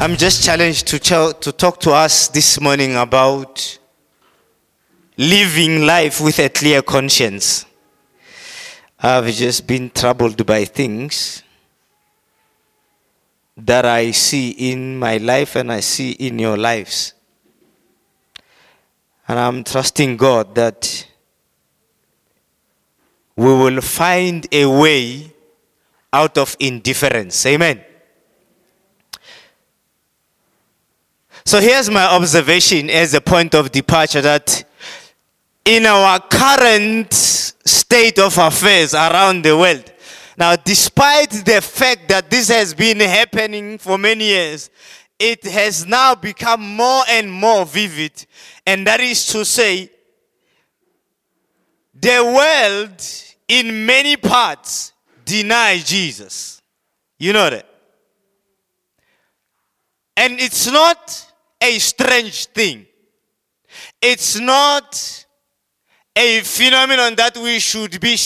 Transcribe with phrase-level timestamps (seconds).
[0.00, 3.78] I'm just challenged to, tell, to talk to us this morning about
[5.18, 7.66] living life with a clear conscience.
[8.98, 11.42] I've just been troubled by things
[13.58, 17.12] that I see in my life and I see in your lives.
[19.28, 21.06] And I'm trusting God that
[23.36, 25.30] we will find a way
[26.10, 27.44] out of indifference.
[27.44, 27.84] Amen.
[31.50, 34.62] So here's my observation as a point of departure that
[35.64, 39.92] in our current state of affairs around the world,
[40.38, 44.70] now, despite the fact that this has been happening for many years,
[45.18, 48.24] it has now become more and more vivid.
[48.64, 49.90] And that is to say,
[51.92, 53.04] the world
[53.48, 54.92] in many parts
[55.24, 56.62] deny Jesus.
[57.18, 57.68] You know that?
[60.16, 61.26] And it's not
[61.60, 62.86] a strange thing.
[64.00, 65.26] It's not
[66.16, 68.16] a phenomenon that we should be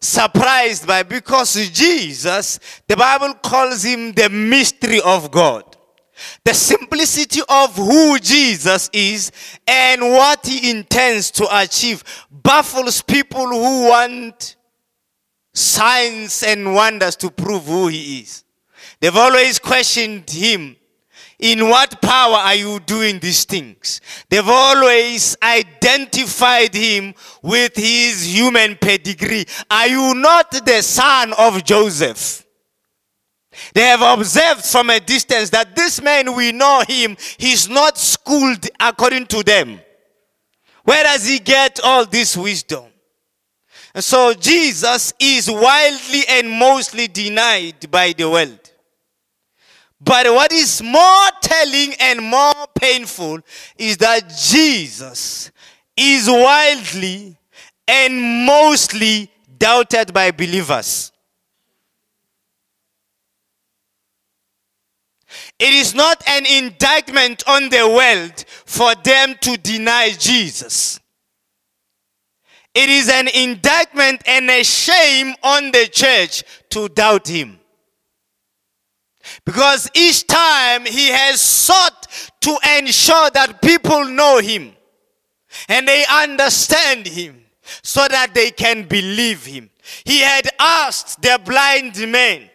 [0.00, 2.58] surprised by because Jesus,
[2.88, 5.76] the Bible calls him the mystery of God.
[6.44, 9.32] The simplicity of who Jesus is
[9.66, 14.56] and what he intends to achieve baffles people who want
[15.54, 18.44] signs and wonders to prove who he is.
[19.00, 20.76] They've always questioned him
[21.40, 24.00] in what power are you doing these things?
[24.28, 29.46] They've always identified him with his human pedigree.
[29.70, 32.46] Are you not the son of Joseph?
[33.74, 38.66] They have observed from a distance that this man, we know him, he's not schooled
[38.78, 39.80] according to them.
[40.84, 42.84] Where does he get all this wisdom?
[43.94, 48.59] And so Jesus is widely and mostly denied by the world.
[50.00, 53.40] But what is more telling and more painful
[53.76, 55.50] is that Jesus
[55.96, 57.36] is widely
[57.86, 61.12] and mostly doubted by believers.
[65.58, 70.98] It is not an indictment on the world for them to deny Jesus.
[72.74, 77.59] It is an indictment and a shame on the church to doubt him.
[79.44, 82.06] Because each time he has sought
[82.40, 84.72] to ensure that people know him
[85.68, 87.44] and they understand him
[87.82, 89.70] so that they can believe him.
[90.04, 92.48] He had asked the blind man,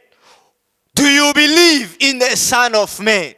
[0.93, 3.33] Do you believe in the Son of Man?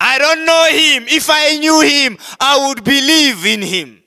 [0.00, 1.04] I don't know him.
[1.08, 4.02] If I knew him, I would believe in him.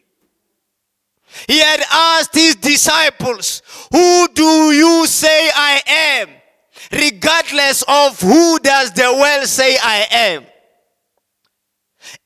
[1.47, 3.61] He had asked his disciples,
[3.91, 6.29] Who do you say I am?
[6.93, 10.45] Regardless of who does the world say I am.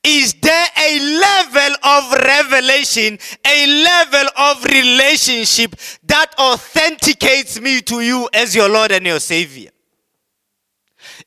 [0.02, 5.74] Is there a level of revelation, a level of relationship
[6.04, 9.70] that authenticates me to you as your Lord and your Savior?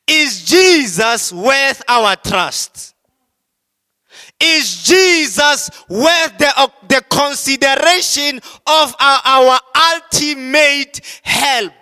[0.07, 2.93] Is Jesus worth our trust?
[4.39, 9.59] Is Jesus worth the, uh, the consideration of our, our
[9.93, 11.73] ultimate help?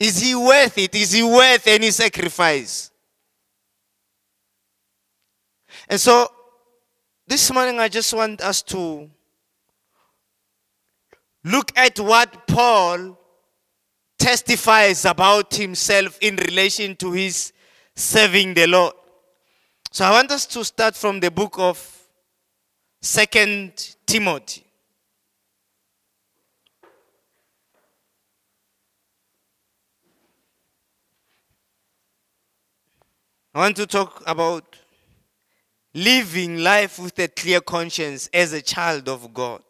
[0.00, 0.94] Is he worth it?
[0.94, 2.90] Is he worth any sacrifice?
[5.88, 6.28] And so,
[7.26, 9.10] this morning I just want us to
[11.44, 13.18] look at what Paul
[14.18, 17.52] testifies about himself in relation to his
[17.94, 18.94] serving the Lord.
[19.90, 21.78] So I want us to start from the book of
[23.02, 24.64] Second Timothy.
[33.60, 34.74] I want to talk about
[35.92, 39.60] living life with a clear conscience as a child of God.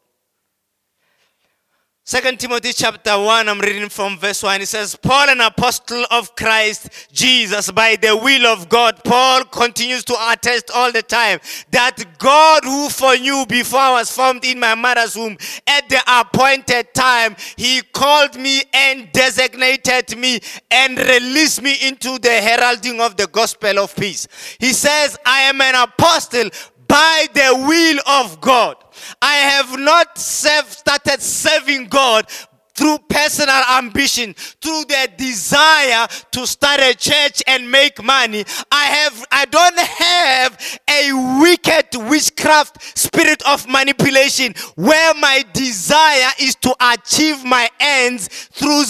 [2.03, 4.63] Second Timothy chapter 1, I'm reading from verse 1.
[4.63, 9.05] It says, Paul, an apostle of Christ Jesus, by the will of God.
[9.05, 11.39] Paul continues to attest all the time
[11.71, 15.37] that God, who foreknew before I was formed in my mother's womb,
[15.69, 22.31] at the appointed time, he called me and designated me and released me into the
[22.31, 24.27] heralding of the gospel of peace.
[24.59, 26.49] He says, I am an apostle
[26.91, 28.77] by the will of God.
[29.23, 32.27] I have not started serving God
[32.75, 38.45] through personal ambition, through the desire to start a church and make money.
[38.73, 46.55] I have, I don't have a wicked witchcraft spirit of manipulation where my desire is
[46.57, 48.83] to achieve my ends through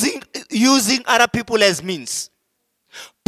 [0.51, 2.30] using other people as means.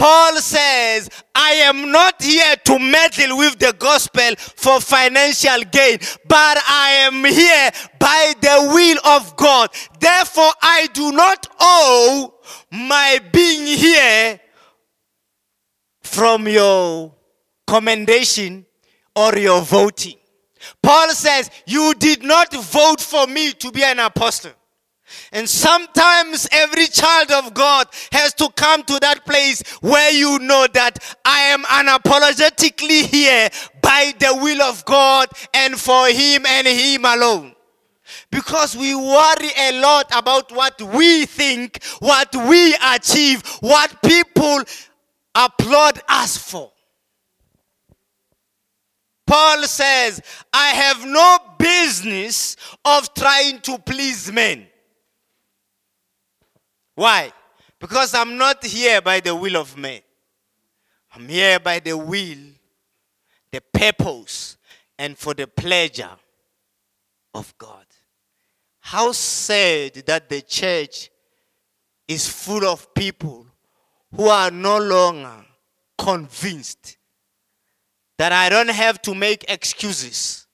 [0.02, 6.58] Paul says, I am not here to meddle with the gospel for financial gain, but
[6.68, 7.70] I am here
[8.00, 9.70] by the will of God.
[10.00, 12.34] Therefore, I do not owe
[12.72, 14.40] my being here
[16.02, 17.14] from your
[17.64, 18.66] commendation
[19.14, 20.16] or your voting.
[20.82, 24.50] Paul says, You did not vote for me to be an apostle.
[25.32, 30.66] And sometimes every child of God has to come to that place where you know
[30.74, 33.48] that I am unapologetically here
[33.82, 37.54] by the will of God and for Him and Him alone.
[38.30, 44.62] Because we worry a lot about what we think, what we achieve, what people
[45.34, 46.70] applaud us for.
[49.26, 50.20] Paul says,
[50.52, 54.66] I have no business of trying to please men.
[57.02, 57.32] Why?
[57.80, 60.02] Because I'm not here by the will of men.
[61.12, 62.38] I'm here by the will,
[63.50, 64.56] the purpose,
[64.96, 66.12] and for the pleasure
[67.34, 67.86] of God.
[68.78, 71.10] How sad that the church
[72.06, 73.48] is full of people
[74.14, 75.44] who are no longer
[75.98, 76.98] convinced
[78.16, 80.46] that I don't have to make excuses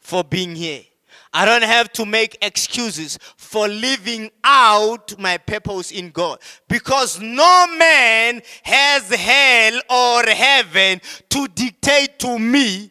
[0.00, 0.84] for being here.
[1.30, 3.18] I don't have to make excuses
[3.48, 6.38] for living out my purpose in God.
[6.68, 11.00] Because no man has hell or heaven
[11.30, 12.90] to dictate to me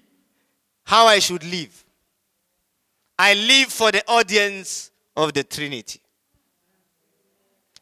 [0.83, 1.86] how I should live.
[3.19, 6.01] I live for the audience of the Trinity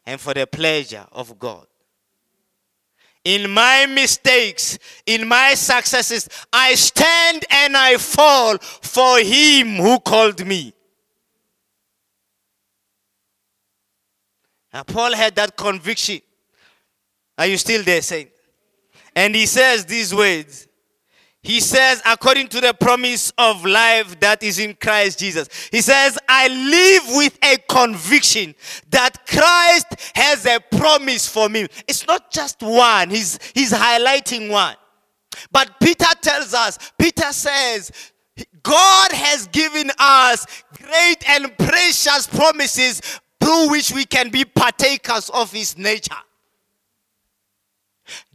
[0.05, 1.67] and for the pleasure of God
[3.25, 10.45] in my mistakes, in my successes, I stand and I fall for him who called
[10.45, 10.73] me.
[14.83, 16.21] Paul had that conviction.
[17.37, 18.29] Are you still there, saint?
[19.15, 20.67] And he says these words
[21.45, 26.17] he says, according to the promise of life that is in Christ Jesus, he says,
[26.27, 28.55] I live with a conviction
[28.89, 29.85] that Christ
[30.15, 31.67] has a promise for me.
[31.87, 34.75] It's not just one, he's, he's highlighting one.
[35.51, 37.91] But Peter tells us, Peter says,
[38.63, 40.47] God has given us
[40.81, 46.15] great and precious promises through which we can be partakers of his nature.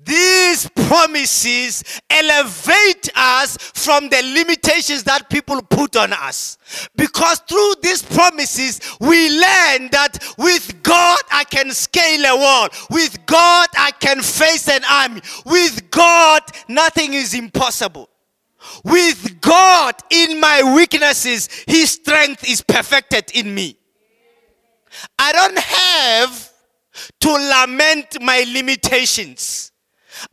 [0.04, 6.58] These promises elevate us from the limitations that people put on us.
[6.94, 12.68] Because through these promises, we learn that with God I can scale a wall.
[12.90, 15.22] With God I can face an army.
[15.44, 18.08] With God nothing is impossible.
[18.84, 23.80] With God in my weaknesses, His strength is perfected in me.
[25.19, 26.52] I don't have
[27.20, 29.70] to lament my limitations.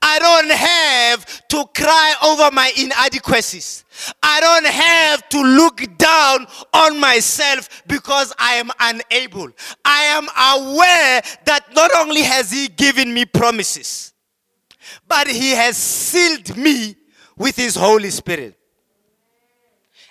[0.01, 3.86] I don't have to cry over my inadequacies.
[4.21, 9.50] I don't have to look down on myself because I am unable.
[9.86, 14.13] I am aware that not only has He given me promises,
[15.07, 16.95] but He has sealed me
[17.38, 18.56] with His Holy Spirit.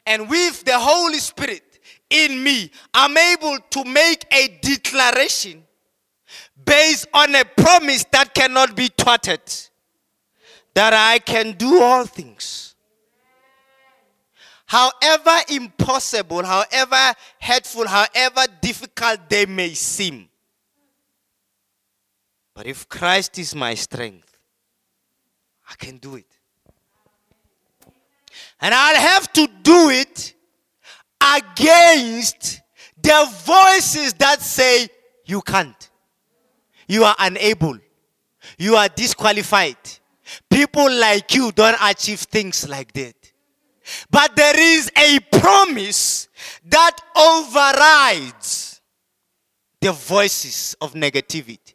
[0.07, 1.63] And with the Holy Spirit
[2.11, 5.65] in me, I'm able to make a declaration
[6.65, 9.41] based on a promise that cannot be thwarted
[10.75, 12.75] that I can do all things.
[14.67, 20.29] However impossible, however hurtful, however difficult they may seem.
[22.53, 24.37] But if Christ is my strength,
[25.71, 26.27] I can do it.
[28.61, 30.35] And I'll have to do it
[31.37, 32.63] against
[33.03, 34.89] the voices that say,
[35.25, 35.91] You can't.
[36.89, 37.79] You are unable.
[38.59, 39.77] You are disqualified.
[40.51, 43.15] People like you don't achieve things like that.
[44.11, 46.29] But there is a promise
[46.65, 48.81] that overrides
[49.81, 51.75] the voices of negativity.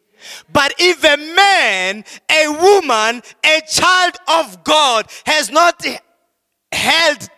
[0.52, 5.84] But if a man, a woman, a child of God has not
[6.70, 7.28] held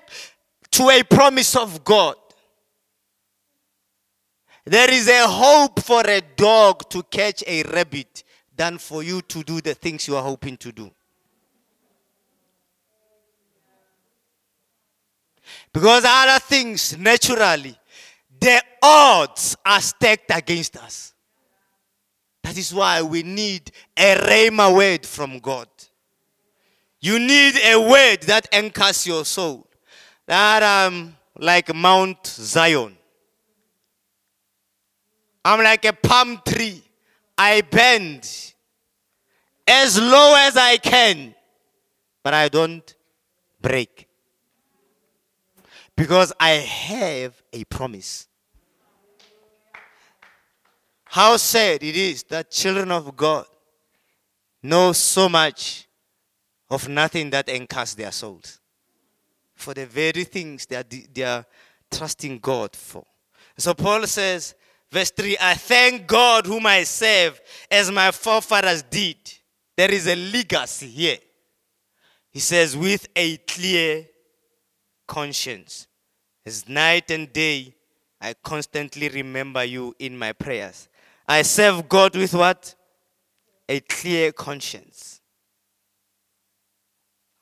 [0.75, 2.17] to a promise of God,
[4.65, 8.25] there is a hope for a dog to catch a rabbit
[8.57, 10.91] than for you to do the things you are hoping to do.
[15.73, 17.79] Because other things, naturally,
[18.41, 21.15] the odds are stacked against us.
[22.43, 25.69] That is why we need a rhema word from God.
[27.01, 29.64] You need a word that anchors your soul.
[30.27, 32.97] That um like Mount Zion.
[35.45, 36.83] I'm like a palm tree.
[37.37, 38.55] I bend
[39.67, 41.35] as low as I can,
[42.23, 42.95] but I don't
[43.61, 44.09] break.
[45.97, 48.27] Because I have a promise.
[51.05, 53.47] How sad it is that children of God
[54.63, 55.87] know so much
[56.71, 58.61] of nothing that anchors their souls.
[59.55, 61.45] For the very things that they are
[61.91, 63.05] trusting God for.
[63.57, 64.55] So Paul says,
[64.91, 69.17] verse 3 I thank God whom I serve as my forefathers did.
[69.77, 71.19] There is a legacy here.
[72.31, 74.07] He says, with a clear
[75.07, 75.87] conscience.
[76.45, 77.75] As night and day,
[78.21, 80.89] I constantly remember you in my prayers.
[81.27, 82.75] I serve God with what?
[83.69, 85.21] A clear conscience.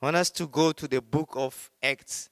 [0.03, 2.29] I want us to go to the book of Acts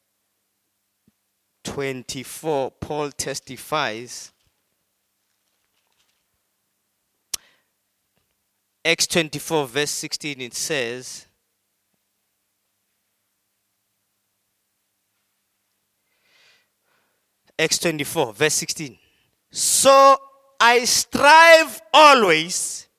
[1.63, 2.69] 24.
[2.71, 4.33] Paul testifies.
[8.83, 11.27] Acts 24, verse 16, it says,
[17.57, 18.97] Acts 24, verse 16.
[19.49, 20.17] So
[20.59, 22.89] I strive always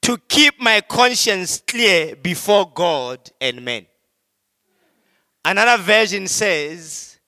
[0.00, 3.84] to keep my conscience clear before God and men.
[5.44, 7.18] Another version says,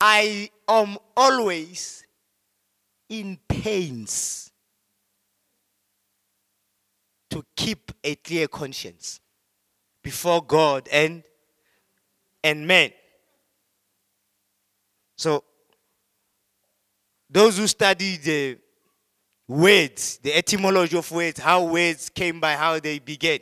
[0.00, 2.04] I am always
[3.08, 4.50] in pains
[7.30, 9.20] to keep a clear conscience
[10.02, 11.22] before God and
[12.42, 12.92] and men.
[15.16, 15.42] So
[17.28, 18.58] those who study the
[19.48, 23.40] words, the etymology of words, how words came by, how they began,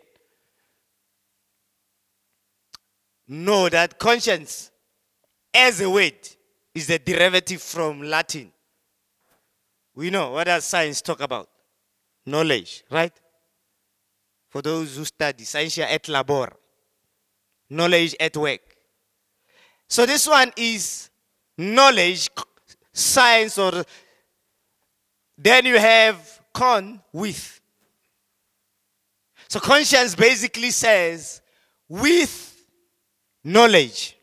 [3.28, 4.71] know that conscience
[5.52, 6.14] as a word
[6.75, 8.50] is a derivative from Latin.
[9.95, 11.49] We know what does science talk about?
[12.26, 13.12] Knowledge, right?
[14.49, 16.52] For those who study, scientia et labor,
[17.71, 18.61] knowledge at work.
[19.88, 21.11] So this one is
[21.57, 22.28] knowledge,
[22.93, 23.85] science, or
[25.37, 27.61] then you have con with.
[29.49, 31.40] So conscience basically says
[31.88, 32.53] with
[33.45, 34.17] knowledge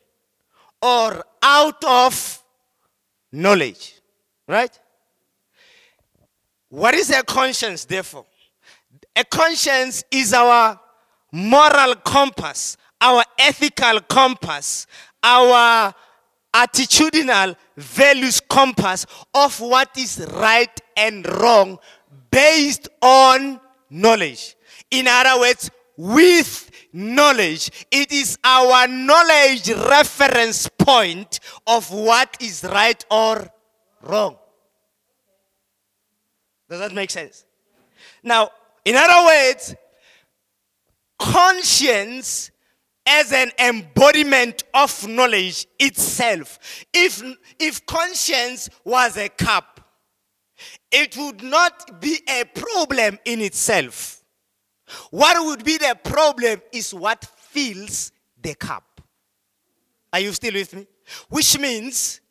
[0.81, 2.43] or out of
[3.31, 3.95] knowledge.
[4.47, 4.77] Right?
[6.69, 8.25] What is a conscience, therefore?
[9.15, 10.79] A conscience is our
[11.31, 14.87] moral compass, our ethical compass,
[15.23, 15.93] our
[16.53, 21.77] attitudinal values compass of what is right and wrong
[22.29, 23.59] based on
[23.89, 24.55] knowledge.
[24.89, 25.69] In other words,
[26.01, 27.69] with knowledge.
[27.91, 33.47] It is our knowledge reference point of what is right or
[34.01, 34.35] wrong.
[36.67, 37.45] Does that make sense?
[38.23, 38.49] Now,
[38.83, 39.75] in other words,
[41.19, 42.49] conscience
[43.05, 46.57] as an embodiment of knowledge itself.
[46.91, 47.21] If,
[47.59, 49.81] if conscience was a cup,
[50.91, 54.20] it would not be a problem in itself.
[55.09, 59.01] What would be the problem is what fills the cup.
[60.13, 60.87] Are you still with me?
[61.29, 62.21] Which means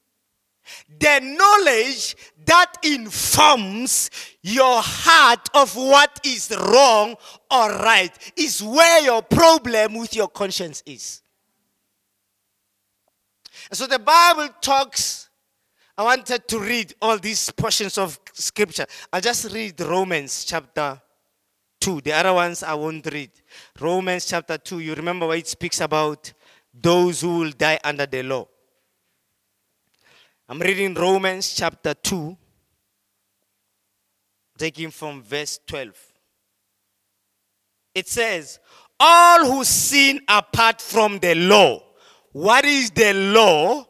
[0.99, 4.11] the knowledge that informs
[4.43, 7.17] your heart of what is wrong
[7.51, 11.23] or right is where your problem with your conscience is.
[13.73, 15.29] so the Bible talks.
[15.97, 18.87] I wanted to read all these portions of scripture.
[19.13, 21.01] I'll just read Romans chapter
[21.81, 22.03] 2.
[22.03, 23.31] The other ones I won't read.
[23.81, 26.33] Romans chapter 2, you remember where it speaks about
[26.73, 28.47] those who will die under the law.
[30.49, 32.37] I'm reading Romans chapter 2,
[34.59, 35.95] taking from verse 12.
[37.95, 38.59] It says,
[38.99, 41.83] All who sin apart from the law.
[42.33, 43.87] What is the law?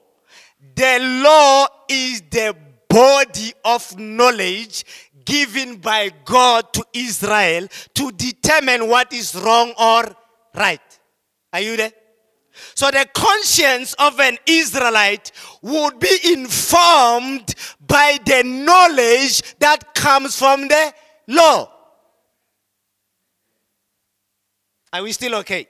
[0.74, 2.54] The law is the
[2.88, 4.84] body of knowledge
[5.30, 10.04] given by God to Israel to determine what is wrong or
[10.56, 10.80] right.
[11.52, 11.92] Are you there?
[12.74, 15.30] So the conscience of an Israelite
[15.62, 17.54] would be informed
[17.86, 20.92] by the knowledge that comes from the
[21.28, 21.70] law.
[24.92, 25.68] Are we still okay?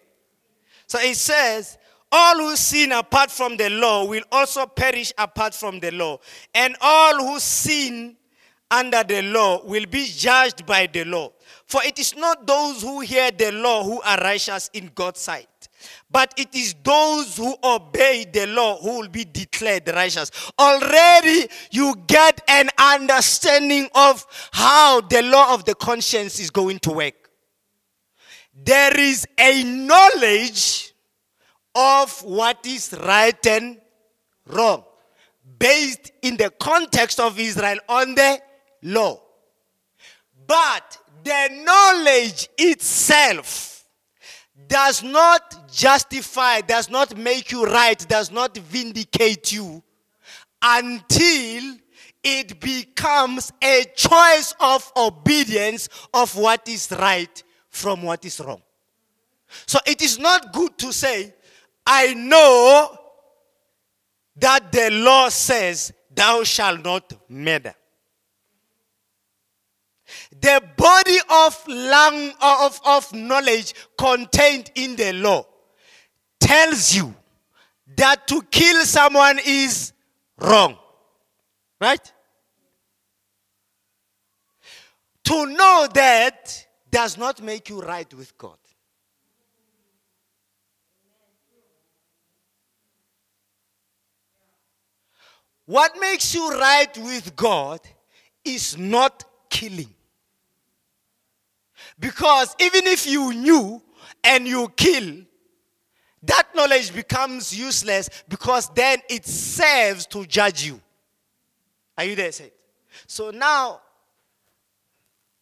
[0.87, 1.77] So it says,
[2.11, 6.19] all who sin apart from the law will also perish apart from the law.
[6.55, 8.17] And all who sin
[8.71, 11.33] under the law will be judged by the law.
[11.67, 15.47] For it is not those who hear the law who are righteous in God's sight
[16.11, 20.31] but it is those who obey the law who will be declared righteous.
[20.59, 26.93] Already you get an understanding of how the law of the conscience is going to
[26.93, 27.15] work.
[28.63, 30.93] there is a knowledge
[31.75, 33.79] of what is right and
[34.47, 34.85] wrong
[35.59, 38.41] based in the context of Israel on the
[38.83, 39.21] law.
[40.47, 43.85] But the knowledge itself
[44.69, 49.83] does not justify, does not make you right, does not vindicate you
[50.63, 51.77] until
[52.23, 58.63] it becomes a choice of obedience of what is right from what is wrong.
[59.67, 61.35] So it is not good to say,
[61.87, 62.97] I know
[64.37, 67.75] that the law says, Thou shalt not murder.
[70.33, 75.45] The body of, lang- uh, of, of knowledge contained in the law
[76.39, 77.15] tells you
[77.97, 79.93] that to kill someone is
[80.39, 80.77] wrong.
[81.81, 82.13] Right?
[85.25, 88.57] To know that does not make you right with God.
[95.67, 97.81] What makes you right with God
[98.45, 99.95] is not killing.
[102.01, 103.83] Because even if you knew
[104.25, 105.19] and you kill,
[106.23, 110.81] that knowledge becomes useless because then it serves to judge you.
[111.97, 112.53] Are you there, said?
[113.07, 113.83] So now,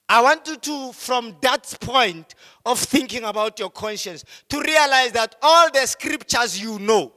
[0.08, 2.34] I want you to, from that point
[2.64, 7.12] of thinking about your conscience, to realize that all the scriptures you know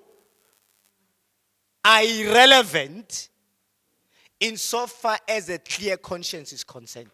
[1.84, 3.30] are irrelevant
[4.40, 7.10] insofar as a clear conscience is concerned.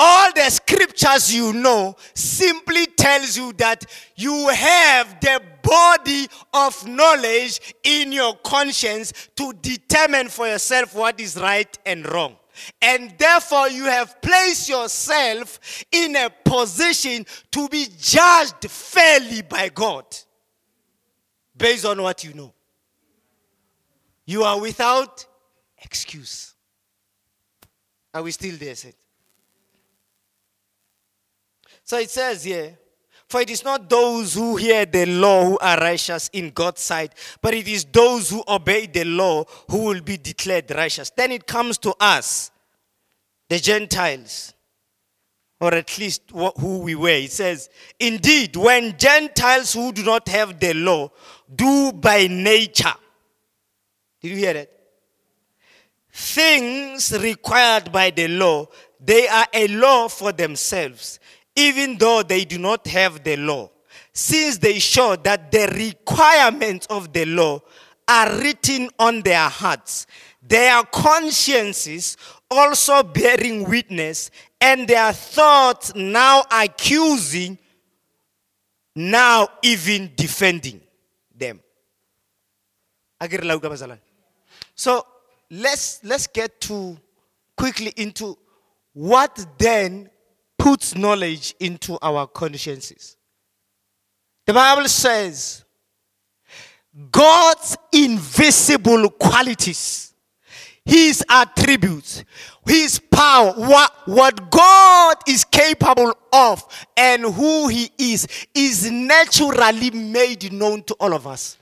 [0.00, 7.74] All the scriptures you know simply tells you that you have the body of knowledge
[7.82, 12.36] in your conscience to determine for yourself what is right and wrong.
[12.80, 20.04] And therefore, you have placed yourself in a position to be judged fairly by God
[21.56, 22.54] based on what you know.
[24.26, 25.26] You are without
[25.82, 26.54] excuse.
[28.14, 28.94] Are we still there, said?
[31.88, 32.76] So it says here,
[33.30, 37.14] for it is not those who hear the law who are righteous in God's sight,
[37.40, 41.08] but it is those who obey the law who will be declared righteous.
[41.08, 42.50] Then it comes to us,
[43.48, 44.52] the Gentiles,
[45.62, 47.08] or at least who we were.
[47.08, 51.10] It says, Indeed, when Gentiles who do not have the law
[51.56, 52.96] do by nature,
[54.20, 54.70] did you hear that?
[56.12, 58.66] Things required by the law,
[59.00, 61.18] they are a law for themselves
[61.58, 63.68] even though they do not have the law,
[64.12, 67.60] since they show that the requirements of the law
[68.06, 70.06] are written on their hearts,
[70.40, 72.16] their consciences
[72.48, 77.58] also bearing witness, and their thoughts now accusing,
[78.94, 80.80] now even defending
[81.36, 81.60] them.
[84.76, 85.04] So
[85.50, 86.96] let's let's get to
[87.56, 88.38] quickly into
[88.92, 90.08] what then
[90.58, 93.16] puts knowledge into our consciences.
[94.46, 95.64] The Bible says
[97.12, 100.14] God's invisible qualities,
[100.84, 102.24] His attributes,
[102.66, 106.64] His power, what, what God is capable of,
[106.96, 111.56] and who He is, is naturally made known to all of us.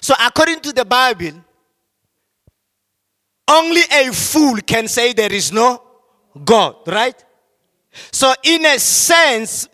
[0.00, 1.32] So, according to the Bible,
[3.48, 5.91] only a fool can say there is no
[6.44, 7.22] God, right?
[8.10, 9.68] So, in a sense,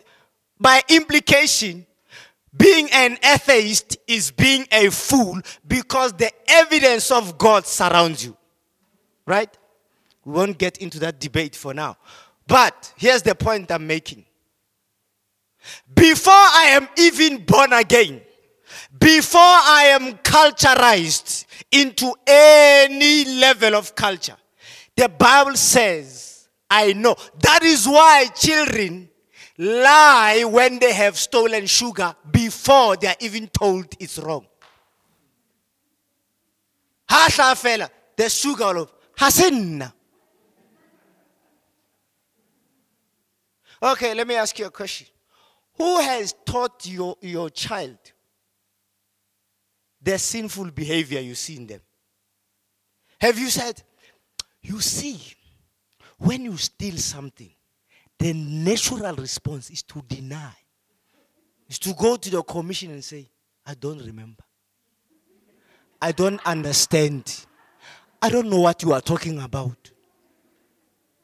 [0.59, 1.85] by implication,
[2.55, 8.35] being an atheist is being a fool because the evidence of God surrounds you.
[9.25, 9.55] Right?
[10.25, 11.97] We won't get into that debate for now.
[12.47, 14.25] But here's the point I'm making.
[15.93, 18.21] Before I am even born again,
[18.99, 24.37] before I am culturized into any level of culture,
[24.95, 26.28] the Bible says
[26.69, 27.15] I know.
[27.41, 29.09] That is why children
[29.57, 34.45] lie when they have stolen sugar before they are even told it's wrong.
[37.09, 39.91] Hasha fela, the sugar of hasenna.
[43.81, 45.07] Okay, let me ask you a question.
[45.77, 47.97] Who has taught your, your child
[50.01, 51.81] the sinful behavior you see in them?
[53.19, 53.81] Have you said,
[54.61, 55.19] You see,
[56.19, 57.49] when you steal something,
[58.17, 60.53] the natural response is to deny,
[61.67, 63.29] is to go to the commission and say,
[63.65, 64.43] I don't remember.
[66.01, 67.45] I don't understand.
[68.21, 69.91] I don't know what you are talking about.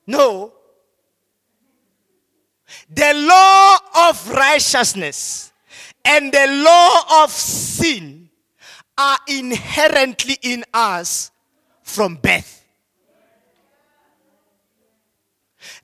[0.07, 0.53] No.
[2.89, 5.51] the law of righteousness
[6.03, 8.29] and the law of sin
[8.97, 11.31] are inherently in us
[11.83, 12.64] from birth.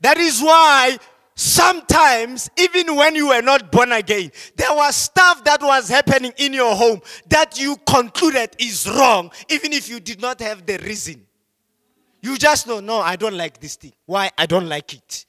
[0.02, 0.98] That is why
[1.36, 6.54] sometimes, even when you were not born again, there was stuff that was happening in
[6.54, 11.26] your home that you concluded is wrong, even if you did not have the reason.
[12.22, 13.94] You just know, no, I don't like this thing.
[14.06, 14.30] Why?
[14.38, 15.26] I don't like it.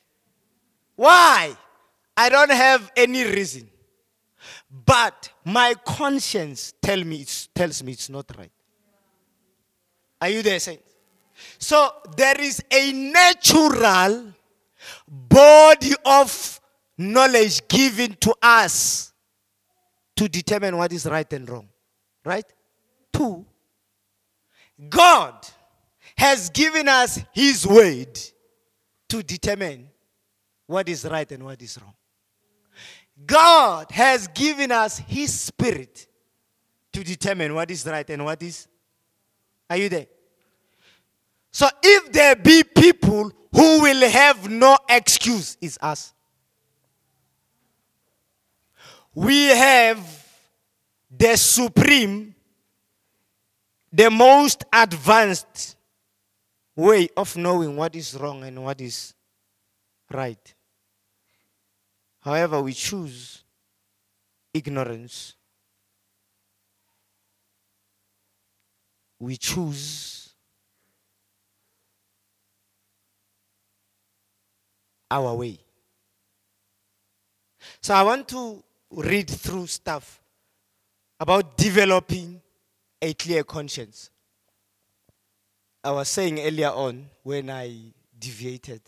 [0.96, 1.56] Why?
[2.16, 3.68] I don't have any reason.
[4.84, 8.50] But my conscience tell me tells me it's not right.
[10.20, 10.82] Are you there, saints?
[11.58, 14.32] So there is a natural
[15.12, 16.60] body of
[16.96, 19.12] knowledge given to us
[20.16, 21.68] to determine what is right and wrong.
[22.24, 22.44] Right?
[23.12, 23.44] Two,
[24.88, 25.46] God
[26.16, 28.18] has given us His word
[29.08, 29.88] to determine
[30.66, 31.94] what is right and what is wrong.
[33.26, 36.06] God has given us His Spirit
[36.92, 38.66] to determine what is right and what is.
[39.68, 40.06] Are you there?
[41.50, 43.01] So if there be people
[43.62, 46.12] who will have no excuse, is us.
[49.14, 50.00] We have
[51.16, 52.34] the supreme,
[53.92, 55.76] the most advanced
[56.74, 59.14] way of knowing what is wrong and what is
[60.10, 60.54] right.
[62.18, 63.44] However, we choose
[64.52, 65.36] ignorance.
[69.20, 70.21] We choose
[75.12, 75.58] our way.
[77.80, 80.20] So I want to read through stuff
[81.20, 82.40] about developing
[83.00, 84.10] a clear conscience.
[85.84, 87.76] I was saying earlier on when I
[88.18, 88.82] deviated.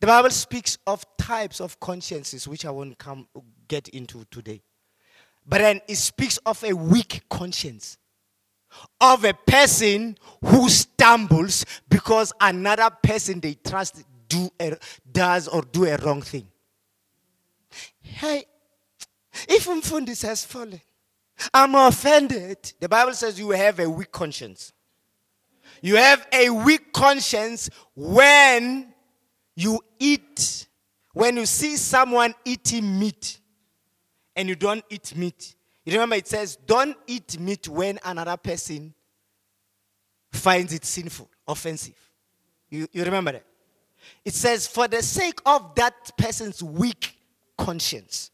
[0.00, 3.26] The Bible speaks of types of consciences, which I won't come
[3.68, 4.62] get into today.
[5.46, 7.98] But then it speaks of a weak conscience,
[9.00, 14.76] of a person who stumbles because another person they trust do a,
[15.10, 16.46] does or do a wrong thing.
[18.00, 18.44] Hey,
[19.48, 20.80] if Mfundis has fallen,
[21.52, 22.72] I'm offended.
[22.80, 24.72] The Bible says you have a weak conscience.
[25.80, 28.92] You have a weak conscience when
[29.56, 30.66] you eat,
[31.12, 33.40] when you see someone eating meat
[34.36, 35.54] and you don't eat meat.
[35.84, 38.94] You remember it says, don't eat meat when another person
[40.30, 41.98] finds it sinful, offensive.
[42.70, 43.44] You, you remember that?
[44.24, 47.16] It says, for the sake of that person's weak
[47.56, 48.30] conscience.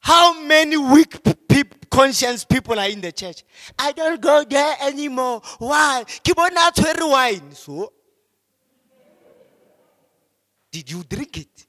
[0.00, 3.44] How many weak pe- conscience people are in the church?
[3.78, 5.40] I don't go there anymore.
[5.58, 6.04] Why?
[6.24, 7.52] Keep on not wine.
[7.52, 7.92] So,
[10.72, 11.66] did you drink it?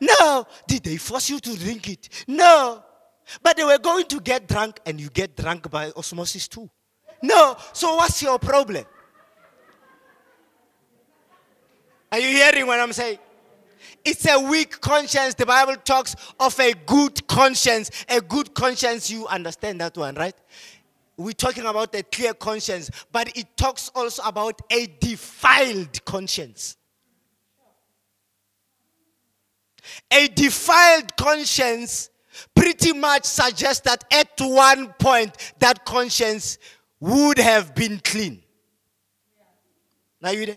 [0.00, 0.46] No.
[0.66, 2.08] Did they force you to drink it?
[2.26, 2.84] No.
[3.42, 6.68] But they were going to get drunk, and you get drunk by osmosis too.
[7.22, 7.56] No.
[7.72, 8.84] So, what's your problem?
[12.10, 13.18] Are you hearing what I'm saying?
[14.04, 15.34] It's a weak conscience.
[15.34, 17.90] The Bible talks of a good conscience.
[18.08, 20.34] A good conscience, you understand that one, right?
[21.16, 26.76] We're talking about a clear conscience, but it talks also about a defiled conscience.
[30.10, 32.10] A defiled conscience
[32.54, 36.58] pretty much suggests that at one point that conscience
[37.00, 38.42] would have been clean.
[40.20, 40.56] Now you?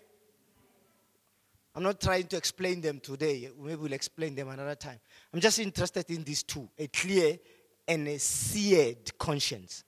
[1.74, 3.50] I'm not trying to explain them today.
[3.60, 5.00] Maybe we'll explain them another time.
[5.34, 7.40] I'm just interested in these two a clear
[7.88, 9.84] and a seared conscience.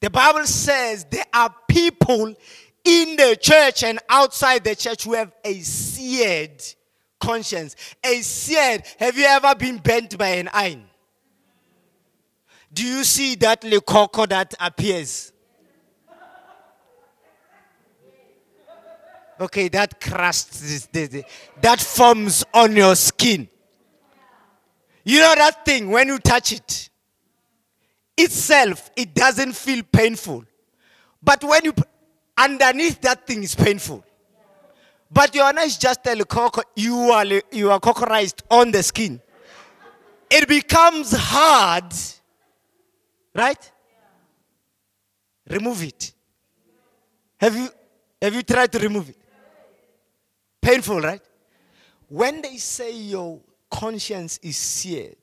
[0.00, 2.34] The Bible says there are people
[2.84, 6.62] in the church and outside the church who have a seared
[7.20, 7.76] conscience.
[8.04, 8.82] A seared.
[8.98, 10.89] Have you ever been bent by an iron?
[12.72, 15.32] Do you see that coco that appears?
[19.40, 20.92] Okay, that crust,
[21.62, 23.48] that forms on your skin.
[25.02, 26.90] You know that thing when you touch it,
[28.18, 30.44] itself, it doesn't feel painful.
[31.22, 31.74] But when you,
[32.36, 34.04] underneath that thing is painful.
[35.10, 39.20] But your is just a coco, you are, you are cockerized on the skin.
[40.30, 41.92] It becomes hard,
[43.34, 43.72] right?
[45.48, 46.12] Remove it.
[47.38, 47.68] Have you,
[48.20, 49.16] have you tried to remove it?
[50.60, 51.22] Painful, right?
[52.08, 53.40] When they say your
[53.70, 55.16] conscience is seared,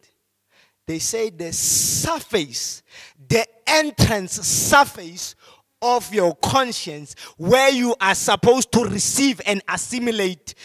[0.85, 2.81] they say the surface,
[3.27, 5.35] the entrance surface
[5.81, 10.55] of your conscience, where you are supposed to receive and assimilate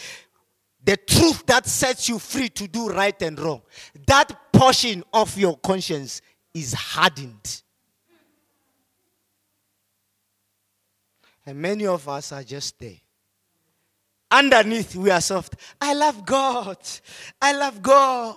[0.84, 3.62] the truth that sets you free to do right and wrong,
[4.06, 6.22] that portion of your conscience
[6.54, 7.62] is hardened.
[11.44, 12.96] And many of us are just there.
[14.30, 15.56] Underneath, we are soft.
[15.80, 16.78] I love God.
[17.40, 18.36] I love God.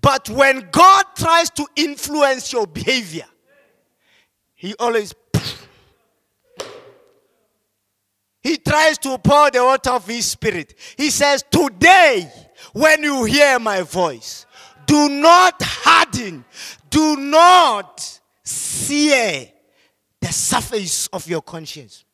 [0.00, 3.26] But when God tries to influence your behavior,
[4.54, 5.14] He always
[8.42, 10.74] He tries to pour the water of His Spirit.
[10.96, 12.32] He says, Today,
[12.72, 14.46] when you hear my voice,
[14.86, 16.07] do not harden,
[16.90, 19.48] do not sear
[20.20, 22.04] the surface of your conscience.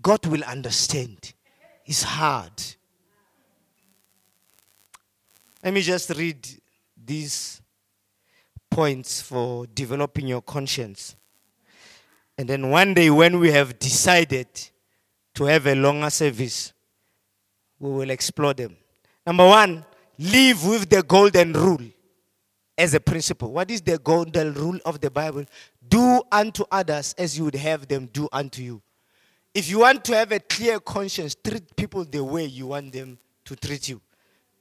[0.00, 1.32] God will understand.
[1.86, 2.52] It's hard.
[5.62, 6.46] Let me just read
[7.02, 7.62] these
[8.70, 11.16] points for developing your conscience.
[12.36, 14.48] And then one day, when we have decided
[15.34, 16.72] to have a longer service,
[17.78, 18.76] we will explore them.
[19.26, 19.84] Number one,
[20.18, 21.80] live with the golden rule
[22.76, 23.52] as a principle.
[23.52, 25.44] What is the golden rule of the Bible?
[25.86, 28.82] Do unto others as you would have them do unto you.
[29.54, 33.18] If you want to have a clear conscience, treat people the way you want them
[33.44, 34.00] to treat you.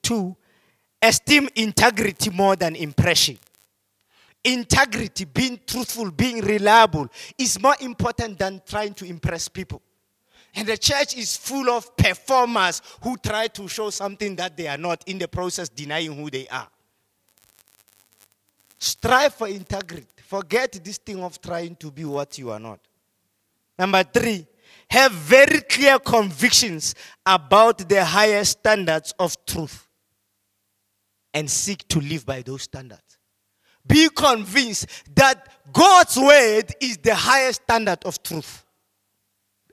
[0.04, 0.36] Two,
[1.02, 3.40] esteem integrity more than impression.
[4.44, 9.82] Integrity, being truthful, being reliable, is more important than trying to impress people.
[10.54, 14.78] And the church is full of performers who try to show something that they are
[14.78, 16.68] not, in the process, denying who they are.
[18.84, 20.06] Strive for integrity.
[20.28, 22.82] Forget this thing of trying to be what you are not.
[23.80, 24.46] Number three,
[24.90, 26.94] have very clear convictions
[27.26, 29.88] about the higher standards of truth
[31.34, 33.18] and seek to live by those standards.
[33.88, 38.66] Be convinced that God's word is the highest standard of truth.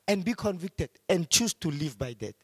[0.06, 2.36] And be convicted and choose to live by that.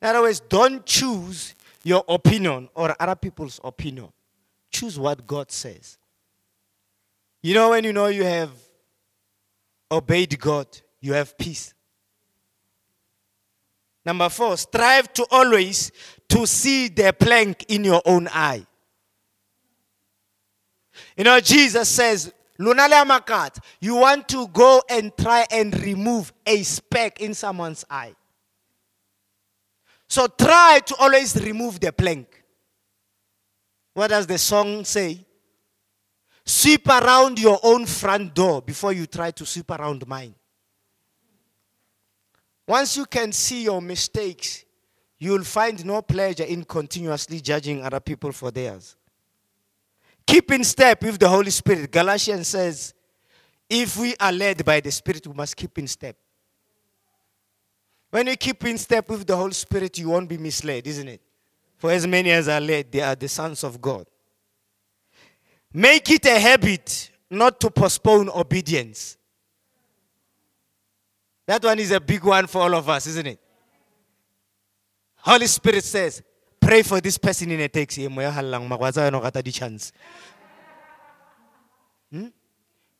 [0.00, 4.12] In other words, don't choose your opinion or other people's opinion.
[4.70, 5.98] Choose what God says.
[7.42, 8.50] You know, when you know you have
[9.90, 10.66] obeyed God,
[11.00, 11.72] you have peace.
[14.04, 15.92] Number four, strive to always
[16.28, 18.66] to see the plank in your own eye.
[21.16, 26.62] You know, Jesus says, Lunale makat, you want to go and try and remove a
[26.62, 28.14] speck in someone's eye.
[30.08, 32.37] So try to always remove the plank.
[33.98, 35.26] What does the song say?
[36.44, 40.36] Sweep around your own front door before you try to sweep around mine.
[42.64, 44.64] Once you can see your mistakes,
[45.18, 48.94] you'll find no pleasure in continuously judging other people for theirs.
[50.24, 51.90] Keep in step with the Holy Spirit.
[51.90, 52.94] Galatians says,
[53.68, 56.16] if we are led by the Spirit, we must keep in step.
[58.10, 61.20] When you keep in step with the Holy Spirit, you won't be misled, isn't it?
[61.78, 64.06] For as many as are led, they are the sons of God.
[65.72, 69.16] Make it a habit not to postpone obedience.
[71.46, 73.38] That one is a big one for all of us, isn't it?
[75.18, 76.22] Holy Spirit says,
[76.60, 78.06] pray for this person in a taxi.
[78.06, 78.18] Hmm?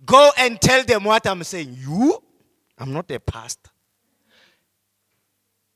[0.04, 1.76] Go and tell them what I'm saying.
[1.80, 2.22] You?
[2.78, 3.70] I'm not a pastor.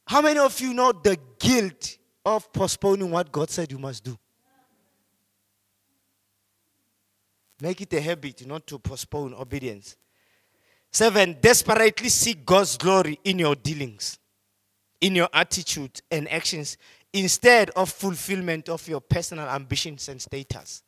[0.06, 4.18] How many of you know the guilt of postponing what God said you must do?
[7.60, 9.96] Make it a habit not to postpone obedience.
[10.90, 14.18] Seven, desperately seek God's glory in your dealings,
[15.00, 16.76] in your attitude and actions,
[17.12, 20.82] instead of fulfillment of your personal ambitions and status.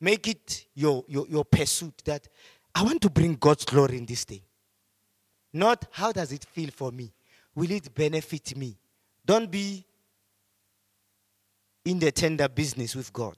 [0.00, 2.28] Make it your, your, your pursuit that
[2.74, 4.42] I want to bring God's glory in this thing.
[5.52, 7.12] Not how does it feel for me?
[7.54, 8.76] Will it benefit me?
[9.24, 9.84] Don't be
[11.84, 13.36] in the tender business with God.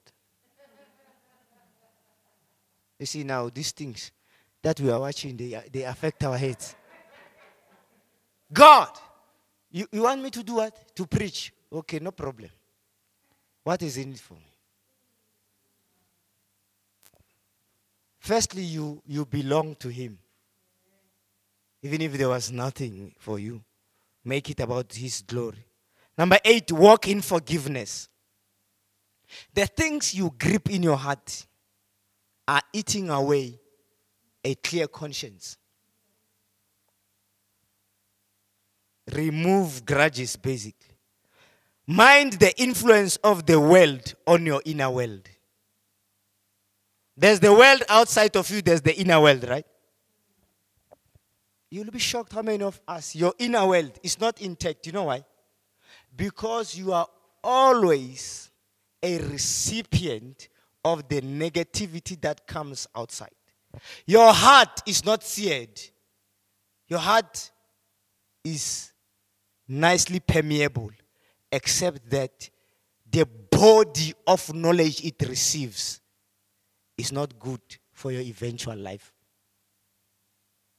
[2.98, 4.12] You see, now these things,
[4.62, 6.74] that we are watching, they, they affect our heads.
[8.50, 8.88] God,
[9.70, 10.96] you, you want me to do what?
[10.96, 11.52] To preach.
[11.70, 12.48] Okay, no problem.
[13.62, 14.46] What is in it for me?
[18.20, 20.18] Firstly, you, you belong to Him.
[21.82, 23.62] Even if there was nothing for you,
[24.24, 25.66] make it about His glory.
[26.16, 28.08] Number eight, walk in forgiveness.
[29.52, 31.46] The things you grip in your heart
[32.46, 33.58] are eating away
[34.44, 35.56] a clear conscience.
[39.12, 40.96] Remove grudges, basically.
[41.86, 45.28] Mind the influence of the world on your inner world.
[47.16, 49.66] There's the world outside of you, there's the inner world, right?
[51.70, 54.86] You'll be shocked how many of us, your inner world is not intact.
[54.86, 55.24] You know why?
[56.16, 57.08] Because you are
[57.42, 58.50] always
[59.02, 60.48] a recipient
[60.84, 63.30] of the negativity that comes outside.
[64.06, 65.80] Your heart is not seared.
[66.88, 67.50] Your heart
[68.44, 68.92] is
[69.66, 70.90] nicely permeable,
[71.50, 72.50] except that
[73.10, 76.00] the body of knowledge it receives
[76.96, 77.60] is not good
[77.92, 79.12] for your eventual life.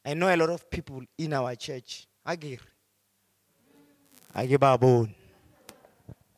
[0.05, 2.07] I know a lot of people in our church.
[2.27, 2.59] Agir.
[4.35, 5.13] Agibabon.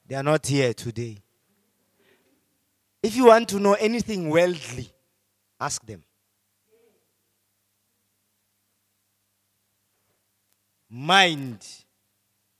[0.07, 1.17] They are not here today.
[3.03, 4.89] If you want to know anything worldly,
[5.59, 6.03] ask them.
[10.89, 11.65] Mind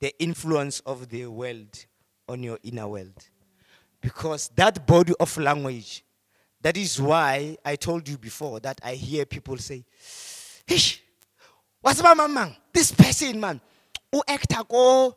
[0.00, 1.86] the influence of the world
[2.28, 3.16] on your inner world.
[4.00, 6.04] Because that body of language,
[6.60, 9.84] that is why I told you before that I hear people say,
[10.66, 11.02] Hish,
[11.80, 12.54] what's my man?
[12.72, 13.60] This person, man,
[14.12, 15.16] who act ko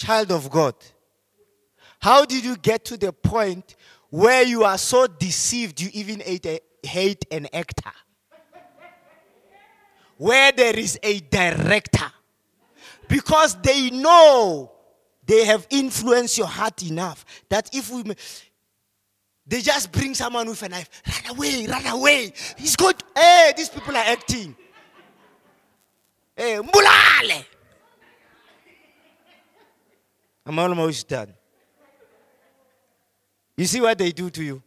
[0.00, 0.74] child of God.
[2.00, 3.76] How did you get to the point
[4.08, 7.92] where you are so deceived you even hate, a, hate an actor?
[10.20, 12.12] where there is a director.
[13.08, 14.70] Because they know
[15.24, 18.02] they have influenced your heart enough that if we
[19.46, 22.32] they just bring someone with a knife, run away, run away.
[22.58, 23.02] He's good.
[23.16, 24.54] Hey, these people are acting.
[26.36, 27.44] Hey, mulale.
[30.50, 31.32] I'm almost done.
[33.56, 34.60] You see what they do to you?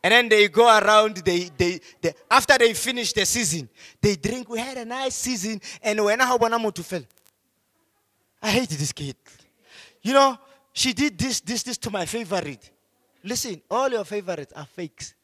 [0.00, 3.68] And then they go around, they, they, they, after they finish the season,
[4.00, 4.48] they drink.
[4.48, 7.02] We had a nice season, and when I want to fell.
[8.40, 9.16] I hate this kid.
[10.02, 10.38] You know,
[10.72, 12.70] she did this, this, this to my favorite.
[13.24, 15.14] Listen, all your favorites are fakes.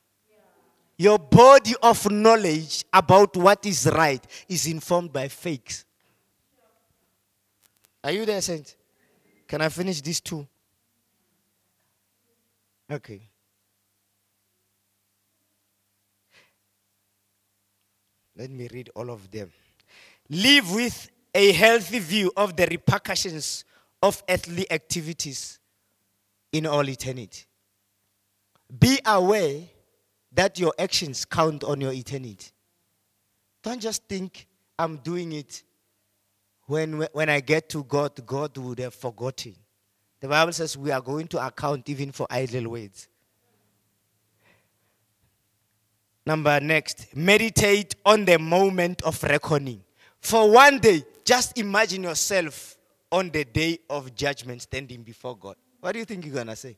[0.97, 5.85] Your body of knowledge about what is right is informed by fakes.
[8.03, 8.75] Are you there, Saint?
[9.49, 10.47] Can I finish these two?
[12.91, 13.23] Okay.
[18.37, 19.51] Let me read all of them.
[20.29, 23.65] Live with a healthy view of the repercussions
[24.03, 25.59] of earthly activities
[26.53, 27.45] in all eternity.
[28.79, 29.63] Be aware
[30.33, 32.51] that your actions count on your eternity.
[33.63, 34.47] Don't just think
[34.79, 35.65] I'm doing it
[36.69, 39.57] when, when I get to God, God would have forgotten.
[40.21, 43.09] The Bible says we are going to account even for idle words.
[46.27, 49.83] Number next, meditate on the moment of reckoning.
[50.21, 52.77] For one day, just imagine yourself
[53.11, 55.57] on the day of judgment standing before God.
[55.81, 56.77] What do you think you're going to say?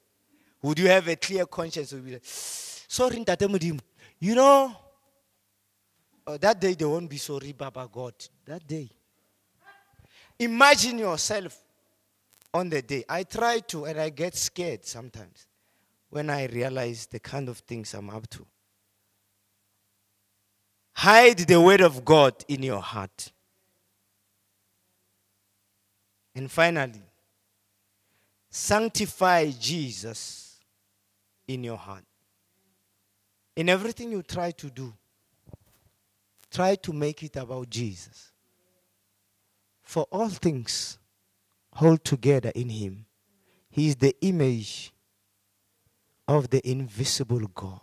[0.63, 1.93] Would you have a clear conscience?
[1.93, 3.25] Would be like, sorry,
[4.21, 4.77] you know,
[6.29, 8.15] oh, that day they won't be sorry, Baba God.
[8.47, 8.89] That day.
[10.41, 11.59] Imagine yourself
[12.55, 13.05] on the day.
[13.07, 15.47] I try to, and I get scared sometimes
[16.09, 18.47] when I realize the kind of things I'm up to.
[20.95, 23.33] Hide the word of God in your heart.
[26.35, 27.03] And finally,
[28.49, 30.59] sanctify Jesus
[31.47, 32.05] in your heart.
[33.57, 34.91] In everything you try to do,
[36.51, 38.30] try to make it about Jesus.
[39.91, 41.01] For all things
[41.73, 43.07] hold together in Him.
[43.71, 44.93] He is the image
[46.29, 47.81] of the invisible God,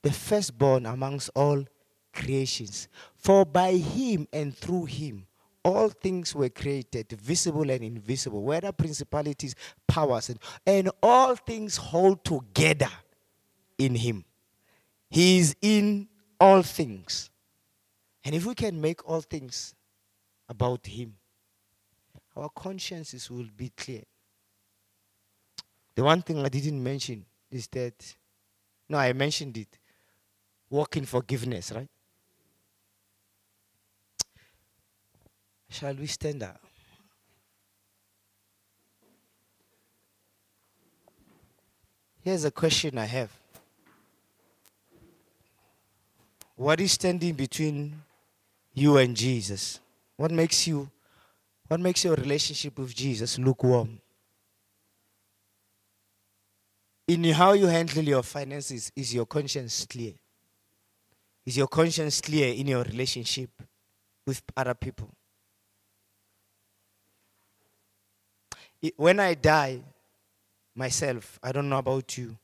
[0.00, 1.66] the firstborn amongst all
[2.14, 2.88] creations.
[3.14, 5.26] For by him and through him,
[5.62, 9.54] all things were created, visible and invisible, whether principalities,
[9.86, 12.88] powers, and, and all things hold together
[13.76, 14.24] in him.
[15.10, 16.08] He is in
[16.40, 17.28] all things.
[18.24, 19.74] And if we can make all things
[20.48, 21.16] about him,
[22.36, 24.02] our consciences will be clear.
[25.94, 28.14] The one thing I didn't mention is that,
[28.88, 29.78] no, I mentioned it
[30.68, 31.88] walk in forgiveness, right?
[35.68, 36.60] Shall we stand up?
[42.22, 43.30] Here's a question I have.
[46.56, 48.00] What is standing between
[48.72, 49.80] you and Jesus?
[50.16, 50.88] What makes you
[51.68, 54.00] what makes your relationship with Jesus lukewarm?
[57.06, 60.12] In how you handle your finances, is your conscience clear?
[61.44, 63.50] Is your conscience clear in your relationship
[64.26, 65.10] with other people?
[68.96, 69.80] when I die
[70.74, 72.36] myself, I don't know about you.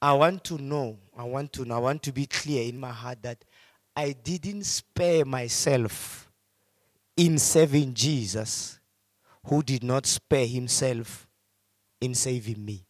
[0.00, 2.90] I want to know, I want to know, I want to be clear in my
[2.90, 3.44] heart that
[3.96, 6.30] I didn't spare myself
[7.16, 8.78] in serving Jesus
[9.46, 11.26] who did not spare himself
[12.00, 12.84] in saving me.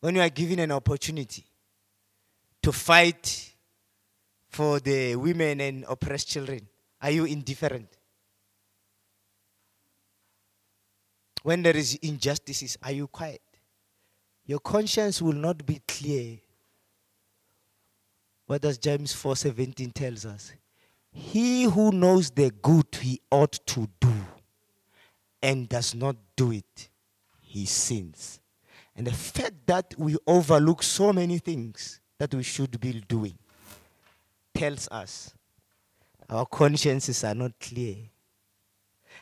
[0.00, 1.44] When you are given an opportunity
[2.62, 3.54] to fight
[4.48, 6.68] for the women and oppressed children,
[7.02, 7.88] are you indifferent?
[11.42, 13.42] When there is injustices, are you quiet?
[14.46, 16.38] Your conscience will not be clear.
[18.48, 20.54] What does James 4:17 tells us?
[21.12, 24.14] He who knows the good he ought to do
[25.42, 26.88] and does not do it,
[27.42, 28.40] he sins.
[28.96, 33.36] And the fact that we overlook so many things that we should be doing
[34.54, 35.34] tells us
[36.30, 37.96] our consciences are not clear.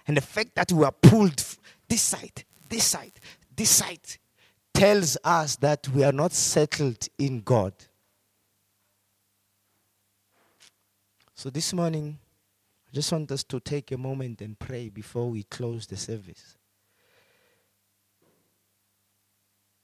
[0.07, 1.45] And the fact that we are pulled
[1.89, 3.19] this side, this side,
[3.57, 4.07] this side
[4.73, 7.73] tells us that we are not settled in God.
[11.37, 12.19] So this morning,
[12.89, 16.57] I just want us to take a moment and pray before we close the service.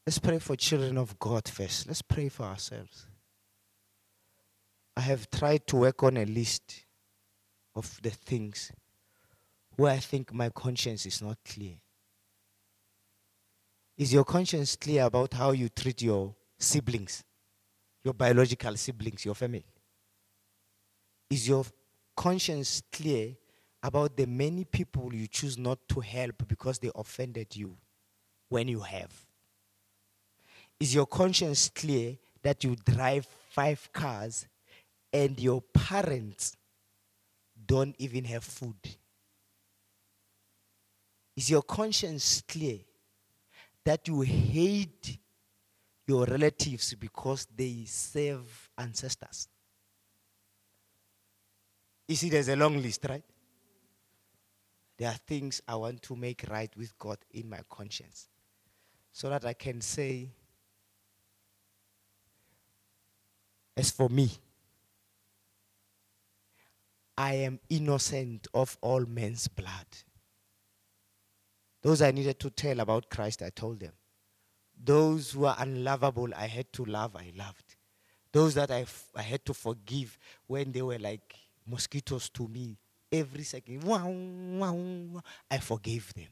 [0.06, 1.86] Let's pray for children of God first.
[1.86, 3.06] Let's pray for ourselves.
[4.96, 6.86] I have tried to work on a list
[7.74, 8.72] of the things
[9.76, 11.74] where I think my conscience is not clear.
[13.98, 17.22] Is your conscience clear about how you treat your siblings,
[18.02, 19.66] your biological siblings, your family?
[21.32, 21.64] Is your
[22.14, 23.34] conscience clear
[23.82, 27.74] about the many people you choose not to help because they offended you
[28.50, 29.10] when you have?
[30.78, 34.46] Is your conscience clear that you drive five cars
[35.10, 36.54] and your parents
[37.64, 38.76] don't even have food?
[41.34, 42.80] Is your conscience clear
[43.86, 45.16] that you hate
[46.06, 49.48] your relatives because they serve ancestors?
[52.12, 53.22] You see, there's a long list, right?
[54.98, 58.28] There are things I want to make right with God in my conscience
[59.10, 60.28] so that I can say,
[63.74, 64.30] as for me,
[67.16, 69.86] I am innocent of all men's blood.
[71.80, 73.94] Those I needed to tell about Christ, I told them.
[74.84, 77.76] Those who are unlovable, I had to love, I loved.
[78.32, 81.36] Those that I, f- I had to forgive when they were like
[81.66, 82.76] mosquitoes to me
[83.10, 83.84] every second.
[85.50, 86.28] I forgave them.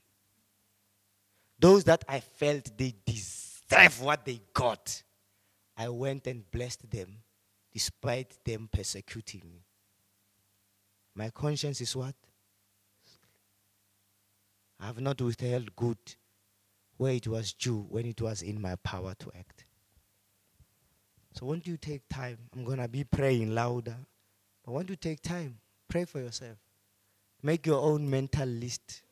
[1.59, 5.03] Those that I felt they deserve what they got,
[5.77, 7.19] I went and blessed them
[7.73, 9.63] despite them persecuting me.
[11.15, 12.15] My conscience is what?
[14.79, 15.99] I have not withheld good
[16.97, 19.65] where it was due when it was in my power to act.
[21.35, 22.39] So, won't you take time?
[22.55, 23.97] I'm going to be praying louder.
[24.71, 25.59] But won't you take time?
[25.89, 26.57] Pray for yourself.
[27.43, 29.03] Make your own mental list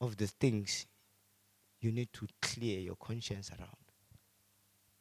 [0.00, 0.86] of the things
[1.82, 3.76] you need to clear your conscience around.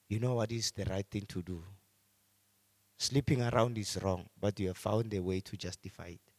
[0.10, 1.64] You know what is the right thing to do.
[2.98, 6.34] Sleeping around is wrong, but you have found a way to justify it.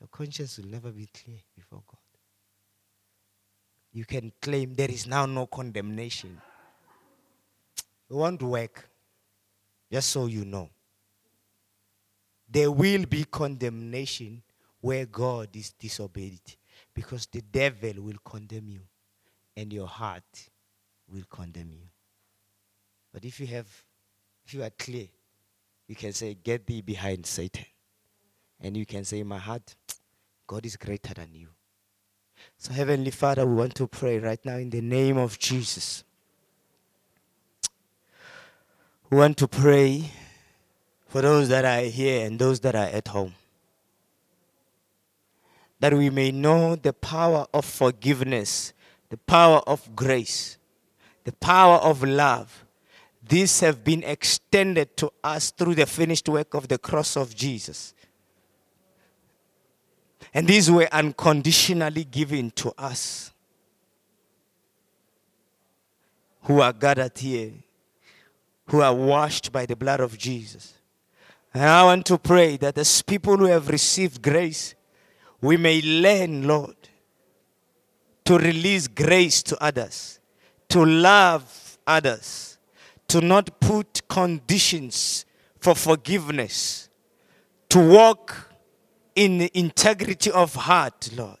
[0.00, 2.00] Your conscience will never be clear before God.
[3.92, 6.40] You can claim there is now no condemnation.
[8.08, 8.88] It won't work.
[9.92, 10.70] Just so you know.
[12.48, 14.42] There will be condemnation
[14.80, 16.40] where God is disobeyed
[16.94, 18.80] because the devil will condemn you
[19.56, 20.48] and your heart
[21.08, 21.88] will condemn you.
[23.12, 23.66] But if you have,
[24.44, 25.06] if you are clear,
[25.88, 27.64] you can say, Get thee behind Satan.
[28.60, 29.74] And you can say, My heart,
[30.46, 31.48] God is greater than you.
[32.58, 36.04] So, Heavenly Father, we want to pray right now in the name of Jesus.
[39.08, 40.10] We want to pray
[41.16, 43.34] for those that are here and those that are at home.
[45.80, 48.74] That we may know the power of forgiveness,
[49.08, 50.58] the power of grace,
[51.24, 52.66] the power of love.
[53.26, 57.94] These have been extended to us through the finished work of the cross of Jesus.
[60.34, 63.32] And these were unconditionally given to us
[66.42, 67.52] who are gathered here,
[68.66, 70.74] who are washed by the blood of Jesus.
[71.56, 74.74] And I want to pray that as people who have received grace,
[75.40, 76.76] we may learn, Lord,
[78.26, 80.20] to release grace to others,
[80.68, 82.58] to love others,
[83.08, 85.24] to not put conditions
[85.58, 86.90] for forgiveness,
[87.70, 88.52] to walk
[89.14, 91.38] in the integrity of heart, Lord.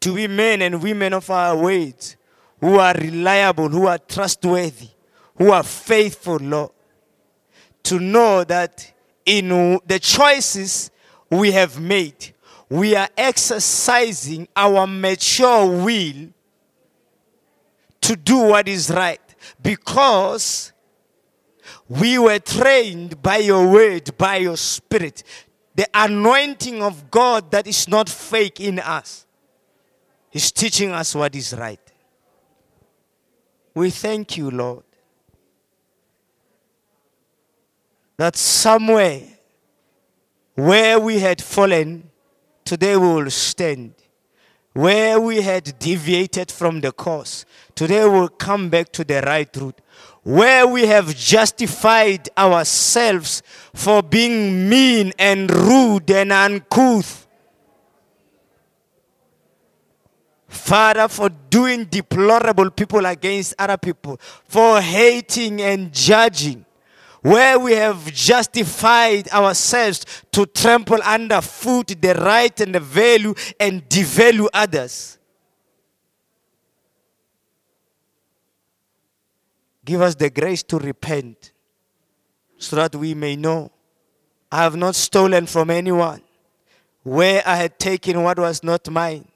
[0.00, 2.16] To be men and women of our ways
[2.62, 4.88] who are reliable, who are trustworthy,
[5.36, 6.70] who are faithful, Lord.
[7.84, 8.92] To know that
[9.24, 10.90] in the choices
[11.30, 12.34] we have made,
[12.68, 16.28] we are exercising our mature will
[18.00, 19.20] to do what is right
[19.62, 20.72] because
[21.88, 25.22] we were trained by your word, by your spirit.
[25.74, 29.26] The anointing of God that is not fake in us
[30.32, 31.80] is teaching us what is right.
[33.74, 34.84] We thank you, Lord,
[38.20, 39.22] that somewhere
[40.54, 42.02] where we had fallen,
[42.66, 43.94] today we will stand.
[44.74, 49.80] Where we had deviated from the course, today we'll come back to the right route.
[50.22, 53.42] Where we have justified ourselves
[53.72, 57.26] for being mean and rude and uncouth.
[60.46, 66.66] Father, for doing deplorable people against other people, for hating and judging
[67.22, 74.48] where we have justified ourselves to trample underfoot the right and the value and devalue
[74.52, 75.18] others.
[79.84, 81.52] Give us the grace to repent
[82.58, 83.70] so that we may know
[84.52, 86.22] I have not stolen from anyone.
[87.02, 89.26] Where I had taken what was not mine,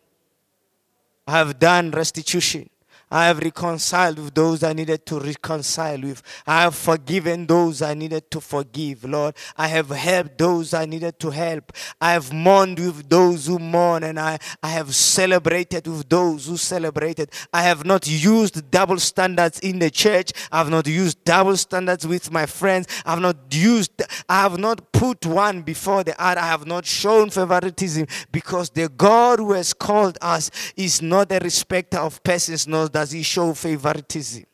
[1.27, 2.69] I have done restitution.
[3.15, 6.21] I have reconciled with those I needed to reconcile with.
[6.45, 9.37] I have forgiven those I needed to forgive, Lord.
[9.57, 11.71] I have helped those I needed to help.
[12.01, 16.57] I have mourned with those who mourn, and I, I have celebrated with those who
[16.57, 17.31] celebrated.
[17.53, 20.33] I have not used double standards in the church.
[20.51, 22.89] I have not used double standards with my friends.
[23.07, 23.93] I have not used,
[24.29, 26.41] I have not put one before the other.
[26.41, 31.39] I have not shown favoritism because the God who has called us is not a
[31.39, 34.47] respecter of persons, nor does he show favoritism.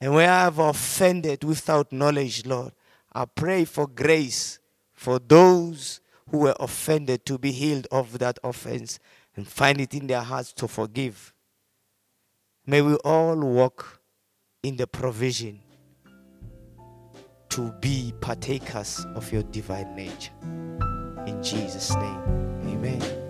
[0.00, 2.72] And where I have offended without knowledge, Lord,
[3.12, 4.58] I pray for grace
[4.94, 8.98] for those who were offended to be healed of that offense
[9.36, 11.34] and find it in their hearts to forgive.
[12.64, 14.00] May we all walk
[14.62, 15.60] in the provision
[17.50, 20.32] to be partakers of your divine nature.
[21.26, 22.22] In Jesus' name,
[22.70, 23.26] amen.